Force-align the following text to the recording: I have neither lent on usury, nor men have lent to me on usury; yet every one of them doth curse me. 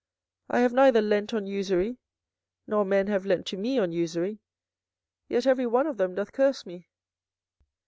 I 0.49 0.61
have 0.61 0.73
neither 0.73 0.99
lent 0.99 1.31
on 1.31 1.45
usury, 1.45 1.99
nor 2.65 2.83
men 2.83 3.05
have 3.05 3.23
lent 3.23 3.45
to 3.45 3.55
me 3.55 3.77
on 3.77 3.91
usury; 3.91 4.39
yet 5.29 5.45
every 5.45 5.67
one 5.67 5.85
of 5.85 5.97
them 5.97 6.15
doth 6.15 6.31
curse 6.31 6.65
me. 6.65 6.87